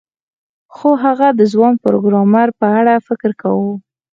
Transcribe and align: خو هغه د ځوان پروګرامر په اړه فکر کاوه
خو 0.75 0.89
هغه 1.03 1.27
د 1.39 1.41
ځوان 1.53 1.73
پروګرامر 1.83 2.47
په 2.59 2.67
اړه 2.79 2.93
فکر 3.07 3.31
کاوه 3.41 3.71